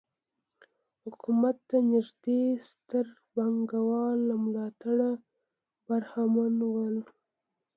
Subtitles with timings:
[1.03, 5.09] حکومت ته نږدې ستر پانګوال له ملاتړه
[5.87, 6.87] برخمن وو.